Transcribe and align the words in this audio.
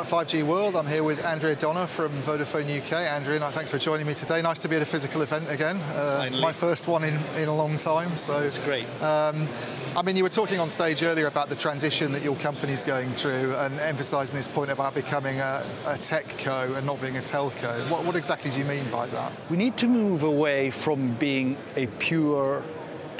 at 0.00 0.06
5G 0.06 0.42
World. 0.44 0.76
I'm 0.76 0.86
here 0.86 1.04
with 1.04 1.22
Andrea 1.26 1.54
Dona 1.54 1.86
from 1.86 2.10
Vodafone 2.22 2.64
UK. 2.78 2.92
Andrea, 2.92 3.38
thanks 3.50 3.70
for 3.70 3.76
joining 3.76 4.06
me 4.06 4.14
today. 4.14 4.40
Nice 4.40 4.58
to 4.60 4.68
be 4.68 4.76
at 4.76 4.82
a 4.82 4.86
physical 4.86 5.20
event 5.20 5.50
again. 5.50 5.76
Uh, 5.76 6.30
my 6.40 6.52
first 6.52 6.88
one 6.88 7.04
in, 7.04 7.18
in 7.36 7.48
a 7.48 7.54
long 7.54 7.76
time. 7.76 8.16
So 8.16 8.40
it's 8.40 8.58
great. 8.58 8.86
Um, 9.02 9.46
I 9.94 10.02
mean, 10.02 10.16
you 10.16 10.22
were 10.22 10.30
talking 10.30 10.58
on 10.58 10.70
stage 10.70 11.02
earlier 11.02 11.26
about 11.26 11.50
the 11.50 11.54
transition 11.54 12.12
that 12.12 12.22
your 12.22 12.36
company's 12.36 12.82
going 12.82 13.10
through 13.10 13.54
and 13.56 13.78
emphasising 13.80 14.36
this 14.36 14.48
point 14.48 14.70
about 14.70 14.94
becoming 14.94 15.38
a, 15.40 15.66
a 15.86 15.98
tech 15.98 16.26
co 16.38 16.72
and 16.74 16.86
not 16.86 16.98
being 17.02 17.18
a 17.18 17.20
telco. 17.20 17.90
What, 17.90 18.04
what 18.04 18.16
exactly 18.16 18.50
do 18.50 18.58
you 18.58 18.64
mean 18.64 18.88
by 18.90 19.06
that? 19.08 19.32
We 19.50 19.58
need 19.58 19.76
to 19.78 19.86
move 19.86 20.22
away 20.22 20.70
from 20.70 21.14
being 21.16 21.58
a 21.76 21.88
pure 21.98 22.62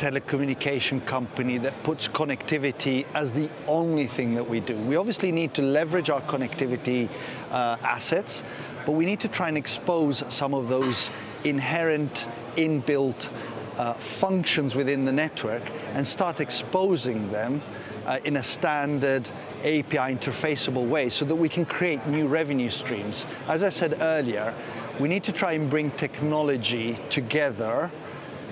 telecommunication 0.01 1.05
company 1.05 1.59
that 1.59 1.75
puts 1.83 2.09
connectivity 2.09 3.05
as 3.13 3.33
the 3.33 3.51
only 3.67 4.07
thing 4.07 4.35
that 4.35 4.49
we 4.49 4.59
do. 4.59 4.75
We 4.85 4.97
obviously 4.97 5.31
need 5.31 5.53
to 5.55 5.63
leverage 5.63 6.09
our 6.09 6.23
connectivity 6.23 7.11
uh, 7.51 7.77
assets, 7.83 8.43
but 8.87 8.93
we 8.93 9.05
need 9.05 9.21
to 9.21 9.29
try 9.29 9.49
and 9.49 9.59
expose 9.59 10.25
some 10.33 10.55
of 10.55 10.69
those 10.69 11.11
inherent, 11.45 12.27
inbuilt 12.57 13.29
uh, 13.77 13.93
functions 13.93 14.75
within 14.75 15.05
the 15.05 15.13
network 15.13 15.63
and 15.93 16.07
start 16.07 16.41
exposing 16.41 17.31
them 17.31 17.61
uh, 18.07 18.19
in 18.25 18.39
a 18.39 18.43
standard 18.43 19.29
API 19.61 20.15
interfaceable 20.17 20.89
way 20.89 21.11
so 21.11 21.27
that 21.27 21.37
we 21.37 21.49
can 21.49 21.67
create 21.67 22.07
new 22.07 22.27
revenue 22.27 22.71
streams. 22.71 23.27
As 23.49 23.63
I 23.63 23.69
said 23.69 23.99
earlier, 24.01 24.55
we 24.99 25.09
need 25.09 25.25
to 25.25 25.33
try 25.33 25.53
and 25.53 25.69
bring 25.69 25.91
technology 25.91 26.99
together 27.11 27.91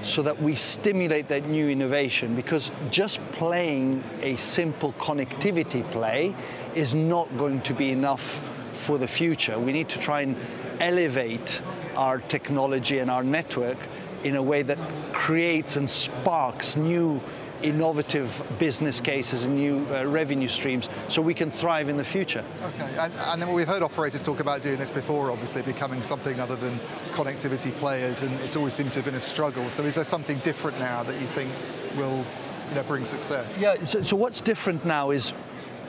so 0.02 0.22
that 0.22 0.40
we 0.40 0.54
stimulate 0.54 1.28
that 1.28 1.48
new 1.48 1.68
innovation 1.68 2.34
because 2.34 2.70
just 2.90 3.20
playing 3.32 4.02
a 4.22 4.36
simple 4.36 4.92
connectivity 4.94 5.88
play 5.90 6.34
is 6.74 6.94
not 6.94 7.28
going 7.36 7.60
to 7.62 7.74
be 7.74 7.90
enough 7.90 8.40
for 8.74 8.98
the 8.98 9.08
future. 9.08 9.58
We 9.58 9.72
need 9.72 9.88
to 9.88 9.98
try 9.98 10.22
and 10.22 10.36
elevate 10.80 11.60
our 11.96 12.20
technology 12.20 13.00
and 13.00 13.10
our 13.10 13.24
network 13.24 13.78
in 14.24 14.36
a 14.36 14.42
way 14.42 14.62
that 14.62 14.78
creates 15.12 15.76
and 15.76 15.88
sparks 15.88 16.76
new 16.76 17.20
innovative 17.62 18.42
business 18.58 19.00
cases 19.00 19.46
and 19.46 19.56
new 19.56 19.86
uh, 19.94 20.04
revenue 20.06 20.48
streams 20.48 20.88
so 21.08 21.20
we 21.20 21.34
can 21.34 21.50
thrive 21.50 21.88
in 21.88 21.96
the 21.96 22.04
future. 22.04 22.44
Okay, 22.62 22.94
and, 22.98 23.12
and, 23.14 23.42
then 23.42 23.52
we've 23.52 23.66
heard 23.66 23.82
operators 23.82 24.22
talk 24.22 24.40
about 24.40 24.62
doing 24.62 24.78
this 24.78 24.90
before, 24.90 25.30
obviously 25.30 25.62
becoming 25.62 26.02
something 26.02 26.38
other 26.40 26.56
than 26.56 26.78
connectivity 27.12 27.72
players, 27.74 28.22
and 28.22 28.32
it's 28.40 28.56
always 28.56 28.72
seemed 28.72 28.92
to 28.92 28.98
have 28.98 29.06
been 29.06 29.14
a 29.14 29.20
struggle. 29.20 29.68
So 29.70 29.84
is 29.84 29.94
there 29.94 30.04
something 30.04 30.38
different 30.38 30.78
now 30.78 31.02
that 31.02 31.14
you 31.20 31.26
think 31.26 31.50
will 31.96 32.24
you 32.70 32.74
know, 32.74 32.82
bring 32.84 33.04
success? 33.04 33.60
Yeah, 33.60 33.74
so, 33.84 34.02
so 34.02 34.16
what's 34.16 34.40
different 34.40 34.84
now 34.84 35.10
is 35.10 35.32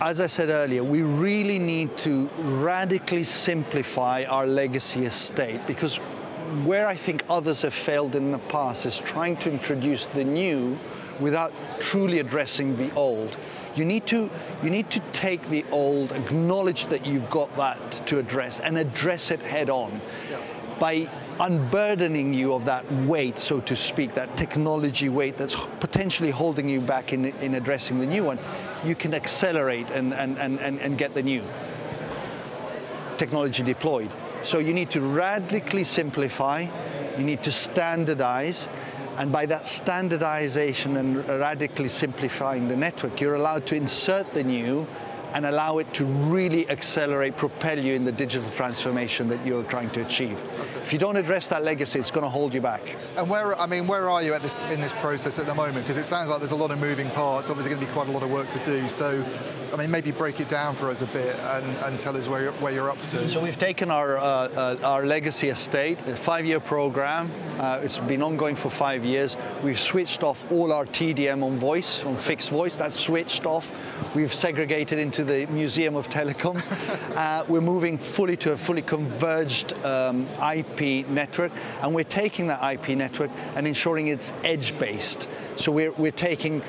as 0.02 0.22
I 0.22 0.28
said 0.28 0.48
earlier, 0.48 0.82
we 0.82 1.02
really 1.02 1.60
need 1.60 1.98
to 1.98 2.30
radically 2.38 3.26
simplify 3.26 4.24
our 4.30 4.48
legacy 4.48 5.04
estate 5.04 5.60
because 5.68 6.00
where 6.64 6.88
I 6.88 6.96
think 6.96 7.24
others 7.30 7.62
have 7.62 7.74
failed 7.74 8.16
in 8.16 8.32
the 8.32 8.40
past 8.40 8.86
is 8.86 8.98
trying 9.00 9.38
to 9.38 9.52
introduce 9.52 10.06
the 10.06 10.24
new 10.24 10.80
without 11.20 11.54
truly 11.80 12.20
addressing 12.20 12.76
the 12.78 12.94
old. 12.96 13.38
You 13.76 13.86
need 13.86 14.08
to 14.08 14.30
you 14.64 14.70
need 14.70 14.90
to 14.92 15.00
take 15.14 15.48
the 15.50 15.66
old, 15.72 16.12
acknowledge 16.12 16.88
that 16.88 17.06
you've 17.06 17.30
got 17.30 17.56
that 17.58 18.08
to 18.08 18.20
address, 18.20 18.60
and 18.60 18.78
address 18.78 19.32
it 19.32 19.42
head 19.42 19.70
on. 19.70 20.02
Yeah. 20.30 20.40
By 20.80 21.08
unburdening 21.40 22.34
you 22.34 22.54
of 22.54 22.66
that 22.66 22.90
weight, 23.04 23.38
so 23.40 23.60
to 23.62 23.76
speak, 23.76 24.14
that 24.16 24.36
technology 24.38 25.10
weight 25.10 25.38
that's 25.38 25.56
potentially 25.80 26.32
holding 26.32 26.70
you 26.70 26.82
back 26.82 27.14
in, 27.14 27.26
in 27.26 27.56
addressing 27.56 28.00
the 28.00 28.06
new 28.06 28.24
one, 28.24 28.40
you 28.84 28.96
can 28.96 29.14
accelerate 29.14 29.90
and, 29.92 30.14
and, 30.14 30.38
and, 30.38 30.60
and 30.60 30.98
get 30.98 31.14
the 31.14 31.24
new 31.24 31.44
technology 33.18 33.64
deployed. 33.64 34.10
So 34.44 34.60
you 34.60 34.74
need 34.74 34.90
to 34.92 35.02
radically 35.02 35.84
simplify, 35.84 36.68
you 37.18 37.24
need 37.24 37.44
to 37.44 37.52
standardize, 37.52 38.70
and 39.20 39.34
by 39.34 39.46
that 39.46 39.68
standardization 39.68 40.96
and 40.96 41.28
radically 41.28 41.90
simplifying 41.90 42.70
the 42.70 42.76
network, 42.76 43.20
you're 43.20 43.36
allowed 43.36 43.68
to 43.68 43.76
insert 43.76 44.34
the 44.34 44.42
new 44.42 44.88
and 45.34 45.46
allow 45.46 45.78
it 45.78 45.94
to 45.94 46.06
really 46.06 46.70
accelerate, 46.70 47.38
propel 47.38 47.80
you 47.80 47.94
in 47.94 48.04
the 48.04 48.12
digital 48.12 48.50
transformation 48.52 49.28
that 49.30 49.46
you're 49.46 49.64
trying 49.64 49.90
to 49.92 50.02
achieve. 50.02 50.42
If 50.82 50.94
you 50.94 51.00
don't 51.00 51.18
address 51.18 51.48
that 51.48 51.64
legacy, 51.64 52.00
it's 52.00 52.12
going 52.12 52.24
to 52.24 52.30
hold 52.30 52.54
you 52.54 52.62
back. 52.62 52.96
And 53.18 53.30
where, 53.30 53.60
I 53.60 53.68
mean, 53.68 53.88
where 53.88 54.10
are 54.10 54.24
you 54.24 54.34
at 54.34 54.42
this 54.42 54.56
in 54.72 54.82
this 54.82 54.94
process 54.94 55.40
at 55.40 55.46
the 55.46 55.56
moment? 55.56 55.86
Because 55.86 55.98
it 55.98 56.06
sounds 56.06 56.30
like 56.30 56.40
there's 56.40 56.52
a 56.52 56.56
lot 56.56 56.72
of 56.72 56.80
moving 56.80 57.10
parts. 57.12 57.50
Obviously, 57.50 57.72
going 57.72 57.82
to 57.82 57.88
be 57.88 57.94
quite 57.94 58.08
a 58.08 58.12
lot 58.12 58.24
of 58.24 58.32
work 58.32 58.50
to 58.50 58.60
do. 58.64 58.90
So, 58.90 59.24
I 59.74 59.76
mean, 59.76 59.92
maybe 59.92 60.12
break 60.12 60.40
it 60.40 60.50
down 60.50 60.76
for 60.76 60.90
us 60.90 61.02
a 61.02 61.06
bit 61.08 61.36
and, 61.36 61.66
and 61.86 62.00
tell 62.00 62.18
us 62.18 62.28
where 62.28 62.44
you're, 62.44 62.52
where 62.54 62.74
you're 62.74 62.90
up 62.90 63.02
to. 63.04 63.30
So 63.30 63.42
we've 63.42 63.58
taken 63.58 63.92
our 63.92 64.18
uh, 64.18 64.24
uh, 64.24 64.78
our 64.84 65.06
legacy 65.06 65.50
estate, 65.50 66.00
a 66.08 66.16
five-year 66.16 66.60
program. 66.60 67.32
Uh, 67.60 67.82
it's 67.84 67.98
been 68.00 68.22
ongoing 68.22 68.56
for 68.56 68.70
five 68.70 69.06
years. 69.06 69.38
We've 69.64 69.80
switched 69.80 70.24
off 70.24 70.50
all 70.52 70.72
our 70.72 70.86
TDM 70.86 71.44
on 71.44 71.60
voice, 71.60 72.04
on 72.04 72.18
fixed 72.18 72.50
voice. 72.50 72.76
That's 72.76 73.00
switched 73.00 73.46
off. 73.46 73.72
We've 74.16 74.34
segregated 74.34 74.98
into 74.98 75.19
the 75.24 75.46
Museum 75.48 75.96
of 75.96 76.10
Telecoms. 76.10 76.68
Uh, 77.20 77.44
we're 77.50 77.60
moving 77.60 77.98
fully 77.98 78.38
to 78.38 78.54
a 78.54 78.58
fully 78.58 78.82
converged 78.82 79.74
um, 79.84 80.26
IP 80.56 81.06
network, 81.10 81.52
and 81.82 81.94
we're 81.94 82.04
taking 82.04 82.48
that 82.48 82.62
IP 82.74 82.96
network 82.98 83.30
and 83.56 83.68
ensuring 83.68 84.08
it's 84.08 84.32
edge-based. 84.44 85.28
So 85.58 85.72
we're, 85.72 85.92
we're 85.94 86.12
taking 86.12 86.62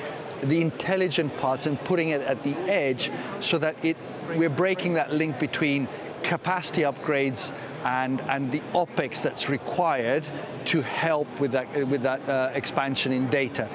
the 0.43 0.60
intelligent 0.60 1.37
parts 1.37 1.66
and 1.66 1.78
putting 1.84 2.10
it 2.10 2.21
at 2.22 2.43
the 2.43 2.56
edge 2.69 3.12
so 3.41 3.59
that 3.59 3.77
it, 3.84 3.97
we're 4.37 4.50
breaking 4.50 4.94
that 4.94 5.12
link 5.12 5.39
between 5.39 5.87
capacity 6.22 6.83
upgrades 6.83 7.55
and, 7.84 8.21
and 8.22 8.53
the 8.53 8.60
OPEX 8.72 9.22
that's 9.22 9.49
required 9.49 10.27
to 10.66 10.83
help 10.83 11.28
with 11.41 11.53
that, 11.53 11.72
with 11.89 12.03
that 12.03 12.27
uh, 12.28 12.50
expansion 12.55 13.12
in 13.12 13.28
data. 13.28 13.69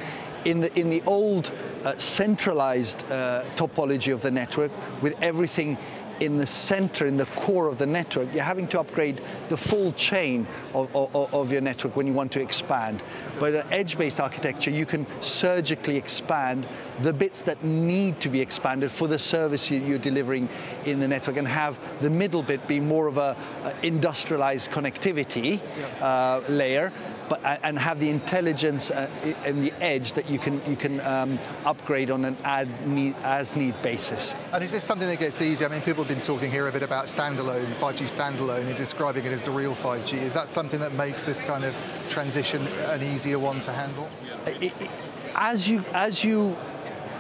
In 0.46 0.62
the, 0.62 0.80
in 0.80 0.90
the 0.90 1.02
old 1.08 1.52
uh, 1.84 1.98
centralized 1.98 3.04
uh, 3.12 3.44
topology 3.56 4.14
of 4.14 4.22
the 4.22 4.32
network, 4.32 4.72
with 5.02 5.16
everything 5.22 5.78
in 6.20 6.38
the 6.38 6.48
center, 6.48 7.08
in 7.08 7.18
the 7.18 7.26
core 7.28 7.68
of 7.68 7.78
the 7.78 7.86
network, 7.86 8.34
you're 8.34 8.44
having 8.44 8.68
to 8.70 8.80
upgrade 8.80 9.22
the 9.50 9.58
full 9.58 9.92
chain 9.94 10.48
of, 10.74 10.94
of, 10.96 11.34
of 11.34 11.52
your 11.52 11.62
network 11.62 11.96
when 11.96 12.08
you 12.08 12.14
want 12.14 12.32
to 12.32 12.42
expand. 12.42 13.04
But 13.40 13.54
an 13.54 13.66
edge-based 13.72 14.20
architecture, 14.20 14.72
you 14.72 14.86
can 14.86 15.06
surgically 15.22 15.98
expand 15.98 16.68
the 17.02 17.14
bits 17.14 17.42
that 17.42 17.64
need 17.64 18.20
to 18.22 18.30
be 18.30 18.40
expanded 18.42 18.92
for 18.92 19.08
the 19.08 19.20
service 19.20 19.70
you're 19.70 19.98
delivering 19.98 20.48
in 20.86 21.00
the 21.00 21.08
network 21.08 21.38
and 21.38 21.48
have 21.48 21.80
the 22.02 22.10
middle 22.10 22.44
bit 22.44 22.66
be 22.68 22.80
more 22.80 23.08
of 23.08 23.18
a, 23.18 23.36
a 23.64 23.86
industrialized 23.86 24.72
connectivity 24.72 25.60
uh, 26.02 26.42
layer 26.48 26.92
but 27.30 27.42
and 27.64 27.80
have 27.80 28.00
the 28.00 28.10
intelligence 28.10 28.92
uh, 28.92 29.10
and 29.46 29.64
the 29.64 29.74
edge 29.84 30.14
that 30.14 30.30
you 30.30 30.38
can 30.38 30.62
you 30.68 30.76
can 30.76 31.00
um, 31.02 31.40
upgrade 31.66 32.12
on 32.12 32.26
an 32.26 32.38
ad 32.44 32.68
need, 32.88 33.16
as 33.24 33.56
need 33.56 33.80
basis. 33.82 34.36
And 34.54 34.64
is 34.64 34.72
this 34.72 34.84
something 34.84 35.08
that 35.08 35.20
gets 35.20 35.42
easier? 35.42 35.68
I 35.68 35.72
mean, 35.72 35.82
people 35.82 36.04
have 36.06 36.16
been 36.16 36.24
talking 36.24 36.52
here 36.52 36.68
a 36.68 36.72
bit 36.72 36.84
about 36.84 37.06
standalone, 37.06 37.66
5G 37.66 38.04
standalone, 38.06 38.68
and 38.68 38.78
describing 38.78 39.26
it 39.26 39.32
as 39.32 39.42
the 39.42 39.50
real 39.50 39.74
5G. 39.74 40.14
Is 40.22 40.36
that 40.36 40.50
something 40.50 40.80
that 40.80 40.94
makes 40.94 41.26
this 41.26 41.40
kind 41.40 41.64
of 41.64 41.76
transition 42.10 42.62
an 42.90 43.02
easier 43.02 43.40
one 43.40 43.58
to 43.62 43.72
handle? 43.72 44.08
As 45.34 45.68
you 45.68 45.84
as 45.94 46.24
you 46.24 46.56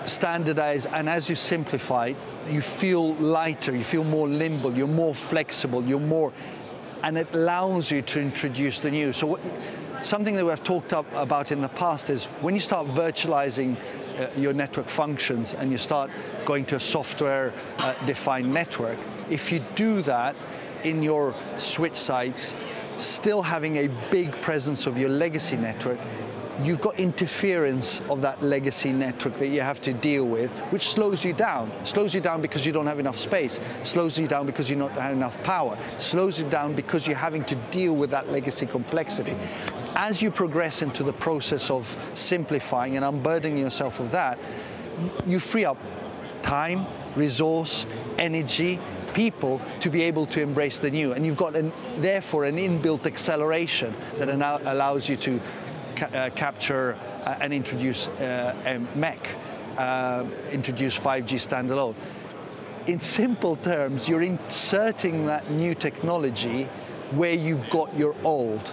standardize 0.06 0.86
and 0.86 1.10
as 1.10 1.28
you 1.28 1.34
simplify, 1.34 2.14
you 2.48 2.62
feel 2.62 3.16
lighter, 3.16 3.76
you 3.76 3.84
feel 3.84 4.04
more 4.04 4.28
nimble, 4.28 4.78
you're 4.78 4.88
more 4.88 5.16
flexible, 5.16 5.84
you're 5.84 6.00
more, 6.00 6.32
and 7.02 7.18
it 7.18 7.28
allows 7.34 7.90
you 7.90 8.04
to 8.04 8.20
introduce 8.20 8.78
the 8.78 8.92
new. 8.92 9.14
So 9.14 9.40
Something 10.06 10.36
that 10.36 10.46
we've 10.46 10.64
talked 10.64 10.92
about 10.92 11.52
in 11.52 11.62
the 11.62 11.70
past 11.70 12.12
is 12.12 12.26
when 12.42 12.54
you 12.54 12.62
start 12.62 12.86
virtualizing 12.90 13.76
uh, 14.18 14.30
your 14.38 14.54
network 14.54 14.86
functions 14.86 15.54
and 15.54 15.72
you 15.72 15.78
start 15.78 16.10
going 16.46 16.66
to 16.66 16.76
a 16.76 16.80
software 16.80 17.54
uh, 17.78 17.94
defined 18.06 18.54
network, 18.54 18.98
if 19.30 19.52
you 19.52 19.60
do 19.76 20.02
that 20.02 20.36
in 20.84 21.02
your 21.02 21.36
switch 21.58 21.96
sites, 21.96 22.56
still 22.98 23.42
having 23.42 23.78
a 23.78 23.88
big 24.12 24.42
presence 24.42 24.86
of 24.86 24.98
your 24.98 25.10
legacy 25.10 25.58
network, 25.58 26.00
you've 26.64 26.82
got 26.82 27.00
interference 27.00 28.02
of 28.10 28.22
that 28.22 28.42
legacy 28.42 28.94
network 28.94 29.38
that 29.40 29.48
you 29.48 29.62
have 29.62 29.82
to 29.82 29.94
deal 29.94 30.26
with, 30.26 30.50
which 30.72 30.90
slows 30.90 31.24
you 31.24 31.34
down. 31.34 31.72
Slows 31.86 32.14
you 32.14 32.22
down 32.22 32.42
because 32.42 32.66
you 32.66 32.72
don't 32.72 32.88
have 32.88 33.00
enough 33.00 33.18
space. 33.18 33.60
Slows 33.84 34.18
you 34.18 34.28
down 34.28 34.46
because 34.46 34.70
you 34.70 34.76
don't 34.76 34.92
have 34.94 35.14
enough 35.14 35.42
power. 35.44 35.78
Slows 36.00 36.40
you 36.40 36.50
down 36.50 36.76
because 36.76 37.08
you're 37.08 37.18
having 37.18 37.44
to 37.46 37.56
deal 37.72 37.96
with 37.96 38.10
that 38.12 38.30
legacy 38.30 38.66
complexity 38.66 39.36
as 39.96 40.22
you 40.22 40.30
progress 40.30 40.82
into 40.82 41.04
the 41.04 41.14
process 41.14 41.70
of 41.70 41.96
simplifying 42.14 42.98
and 42.98 43.06
unburdening 43.06 43.58
yourself 43.58 44.00
of 44.00 44.12
that, 44.12 44.38
you 45.26 45.40
free 45.40 45.66
up 45.66 45.78
time, 46.42 46.86
resource, 47.16 47.86
energy, 48.20 48.80
people 49.14 49.62
to 49.80 49.90
be 49.90 50.02
able 50.04 50.26
to 50.26 50.42
embrace 50.42 50.80
the 50.80 50.92
new. 50.92 51.14
And 51.14 51.26
you've 51.26 51.38
got, 51.38 51.56
an, 51.56 51.72
therefore, 51.98 52.44
an 52.46 52.58
inbuilt 52.58 53.06
acceleration 53.06 53.96
that 54.18 54.30
allows 54.30 55.08
you 55.08 55.16
to 55.18 55.42
ca 55.96 56.06
uh, 56.08 56.30
capture 56.32 56.98
uh, 57.26 57.38
and 57.42 57.54
introduce 57.54 58.08
uh, 58.08 58.54
MEC, 58.96 60.52
introduce 60.52 60.98
5G 60.98 61.40
standalone. 61.40 61.96
in 62.88 63.00
simple 63.00 63.56
terms, 63.56 64.08
you're 64.08 64.22
inserting 64.22 65.26
that 65.26 65.50
new 65.50 65.74
technology 65.74 66.68
where 67.12 67.34
you've 67.34 67.70
got 67.70 67.96
your 67.98 68.16
old. 68.24 68.72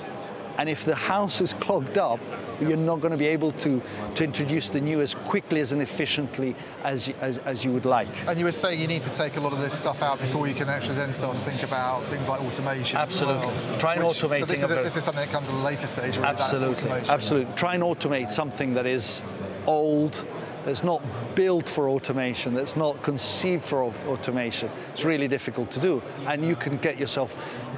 And 0.58 0.68
if 0.68 0.84
the 0.84 0.94
house 0.94 1.40
is 1.40 1.54
clogged 1.54 1.98
up, 1.98 2.20
you're 2.60 2.76
not 2.76 3.00
going 3.00 3.10
to 3.10 3.16
be 3.18 3.26
able 3.26 3.52
to, 3.52 3.82
to 4.14 4.22
introduce 4.24 4.68
the 4.68 4.80
new 4.80 5.00
as 5.00 5.14
quickly 5.14 5.60
as 5.60 5.72
and 5.72 5.82
efficiently 5.82 6.54
as, 6.84 7.08
you- 7.08 7.14
as, 7.20 7.38
as 7.38 7.64
you 7.64 7.72
would 7.72 7.84
like. 7.86 8.08
And 8.28 8.38
you 8.38 8.44
were 8.44 8.52
saying 8.52 8.80
you 8.80 8.86
need 8.86 9.02
to 9.02 9.14
take 9.16 9.36
a 9.36 9.40
lot 9.40 9.52
of 9.52 9.60
this 9.60 9.72
stuff 9.76 10.02
out 10.02 10.18
before 10.18 10.46
you 10.46 10.54
can 10.54 10.68
actually 10.68 10.94
then 10.96 11.12
start 11.12 11.34
to 11.34 11.40
think 11.40 11.62
about 11.62 12.04
things 12.06 12.28
like 12.28 12.40
automation. 12.42 12.98
Absolutely. 12.98 13.46
well, 13.46 13.78
Try 13.78 13.94
and 13.94 14.04
which- 14.04 14.18
So 14.18 14.28
this 14.28 14.62
is, 14.62 14.70
a 14.70 14.74
this 14.74 14.96
is 14.96 15.02
something 15.04 15.24
that 15.24 15.32
comes 15.32 15.48
at 15.48 15.54
a 15.54 15.58
later 15.58 15.86
stage. 15.86 16.18
Absolutely, 16.18 16.90
absolutely. 17.08 17.52
Try 17.56 17.74
and 17.74 17.82
automate 17.82 18.30
something 18.30 18.74
that 18.74 18.86
is 18.86 19.22
old, 19.66 20.24
that's 20.64 20.84
not 20.84 21.02
built 21.34 21.68
for 21.68 21.88
automation, 21.88 22.54
that's 22.54 22.76
not 22.76 23.02
conceived 23.02 23.64
for 23.64 23.82
automation. 23.82 24.70
It's 24.92 25.04
really 25.04 25.28
difficult 25.28 25.70
to 25.72 25.80
do, 25.80 26.02
and 26.26 26.44
you 26.44 26.56
can 26.56 26.76
get 26.78 26.98
yourself 26.98 27.34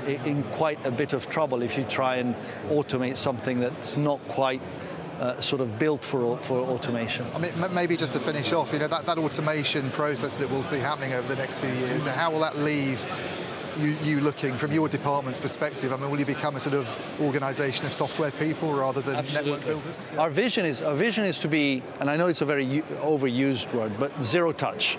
in 0.07 0.43
quite 0.53 0.85
a 0.85 0.91
bit 0.91 1.13
of 1.13 1.29
trouble 1.31 1.63
if 1.63 1.79
you 1.79 1.85
try 1.85 2.17
and 2.17 2.35
automate 2.69 3.17
something 3.17 3.59
that's 3.59 3.97
not 3.97 4.21
quite 4.29 4.61
uh, 5.21 5.41
sort 5.41 5.61
of 5.61 5.79
built 5.79 6.05
for 6.05 6.39
for 6.39 6.59
automation. 6.61 7.27
I 7.35 7.39
mean, 7.39 7.53
maybe 7.73 7.97
just 7.97 8.13
to 8.15 8.21
finish 8.21 8.53
off, 8.53 8.73
you 8.73 8.79
know, 8.79 8.89
that, 8.89 9.07
that 9.07 9.19
automation 9.19 9.91
process 9.91 10.39
that 10.39 10.51
we'll 10.51 10.63
see 10.63 10.79
happening 10.79 11.15
over 11.15 11.29
the 11.29 11.37
next 11.37 11.59
few 11.59 11.73
years, 11.87 12.07
how 12.07 12.31
will 12.31 12.41
that 12.41 12.57
leave 12.59 13.05
you, 13.79 13.97
you 14.03 14.21
looking 14.21 14.55
from 14.55 14.73
your 14.73 14.89
department's 14.89 15.41
perspective? 15.41 15.93
I 15.93 15.97
mean, 15.97 16.11
will 16.11 16.19
you 16.19 16.27
become 16.27 16.57
a 16.57 16.61
sort 16.61 16.75
of 16.75 16.97
organisation 17.21 17.87
of 17.87 17.93
software 17.93 18.31
people 18.33 18.73
rather 18.73 19.01
than 19.01 19.25
network 19.33 19.65
builders? 19.65 20.01
Our 20.19 20.31
vision 20.31 20.65
is 20.65 20.83
our 20.83 20.95
vision 20.95 21.25
is 21.25 21.39
to 21.41 21.49
be, 21.49 21.83
and 22.01 22.11
I 22.11 22.17
know 22.17 22.29
it's 22.29 22.43
a 22.43 22.47
very 22.47 22.83
overused 23.03 23.73
word, 23.73 23.93
but 23.99 24.13
zero 24.23 24.53
touch. 24.53 24.99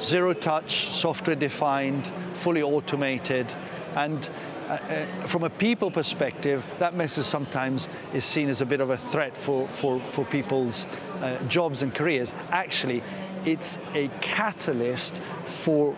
Zero 0.00 0.34
touch, 0.34 0.88
software 0.88 1.36
defined, 1.36 2.06
fully 2.40 2.62
automated, 2.62 3.50
and 3.96 4.28
uh, 4.68 4.72
uh, 4.72 5.26
from 5.26 5.44
a 5.44 5.50
people 5.50 5.90
perspective, 5.90 6.64
that 6.78 6.94
message 6.94 7.24
sometimes 7.24 7.88
is 8.14 8.24
seen 8.24 8.48
as 8.48 8.60
a 8.60 8.66
bit 8.66 8.80
of 8.80 8.90
a 8.90 8.96
threat 8.96 9.36
for, 9.36 9.68
for, 9.68 10.00
for 10.00 10.24
people's 10.24 10.86
uh, 11.20 11.42
jobs 11.48 11.82
and 11.82 11.94
careers. 11.94 12.34
Actually, 12.50 13.02
it's 13.44 13.78
a 13.94 14.08
catalyst 14.20 15.20
for 15.46 15.96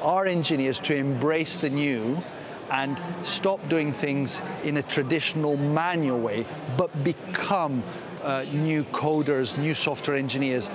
our 0.00 0.26
engineers 0.26 0.78
to 0.80 0.96
embrace 0.96 1.56
the 1.56 1.70
new 1.70 2.22
and 2.70 3.00
stop 3.22 3.66
doing 3.68 3.92
things 3.92 4.40
in 4.64 4.78
a 4.78 4.82
traditional 4.82 5.56
manual 5.56 6.18
way, 6.18 6.46
but 6.76 7.04
become 7.04 7.82
uh, 8.22 8.44
new 8.52 8.82
coders, 8.84 9.56
new 9.58 9.74
software 9.74 10.16
engineers, 10.16 10.70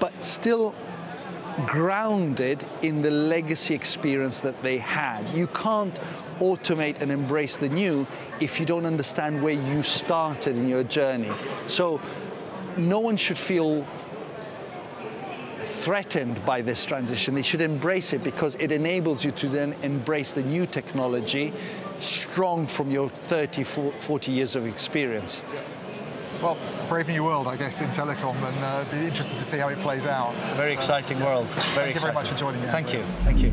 but 0.00 0.12
still 0.24 0.74
grounded 1.66 2.66
in 2.82 3.02
the 3.02 3.10
legacy 3.10 3.74
experience 3.74 4.40
that 4.40 4.60
they 4.62 4.78
had. 4.78 5.28
You 5.34 5.46
can't 5.48 5.94
automate 6.40 7.00
and 7.00 7.12
embrace 7.12 7.56
the 7.56 7.68
new 7.68 8.06
if 8.40 8.58
you 8.58 8.66
don't 8.66 8.86
understand 8.86 9.42
where 9.42 9.54
you 9.54 9.82
started 9.82 10.56
in 10.56 10.68
your 10.68 10.84
journey. 10.84 11.30
So 11.68 12.00
no 12.76 12.98
one 12.98 13.16
should 13.16 13.38
feel 13.38 13.86
threatened 15.84 16.44
by 16.46 16.62
this 16.62 16.84
transition. 16.86 17.34
They 17.34 17.42
should 17.42 17.60
embrace 17.60 18.12
it 18.12 18.24
because 18.24 18.54
it 18.56 18.72
enables 18.72 19.24
you 19.24 19.30
to 19.32 19.48
then 19.48 19.74
embrace 19.82 20.32
the 20.32 20.42
new 20.42 20.66
technology 20.66 21.52
strong 21.98 22.66
from 22.66 22.90
your 22.90 23.10
30, 23.10 23.64
40 23.64 24.32
years 24.32 24.56
of 24.56 24.66
experience. 24.66 25.42
Well, 26.42 26.58
brave 26.88 27.08
new 27.08 27.24
world, 27.24 27.46
I 27.48 27.56
guess, 27.56 27.80
in 27.80 27.88
telecom, 27.88 28.34
and 28.36 28.64
uh, 28.64 28.84
be 28.90 29.06
interested 29.06 29.36
to 29.36 29.42
see 29.44 29.58
how 29.58 29.68
it 29.68 29.78
plays 29.80 30.06
out. 30.06 30.34
Very 30.56 30.72
So, 30.72 30.78
exciting 30.78 31.18
yeah. 31.18 31.24
world. 31.26 31.46
Very 31.48 31.92
Thank 31.92 31.94
you 31.94 32.00
very 32.00 32.12
much 32.12 32.28
for 32.28 32.36
joining 32.36 32.60
me. 32.60 32.68
Thank 32.68 32.88
Andrew. 32.94 33.00
you. 33.00 33.24
Thank 33.24 33.38
you. 33.38 33.52